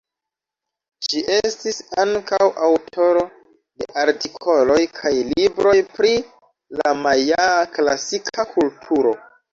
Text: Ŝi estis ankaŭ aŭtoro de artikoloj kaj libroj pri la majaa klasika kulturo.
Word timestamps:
Ŝi 1.07 1.19
estis 1.33 1.81
ankaŭ 2.03 2.39
aŭtoro 2.69 3.21
de 3.81 3.89
artikoloj 4.05 4.79
kaj 4.97 5.11
libroj 5.35 5.77
pri 5.99 6.15
la 6.81 6.95
majaa 7.05 7.57
klasika 7.77 8.49
kulturo. 8.57 9.15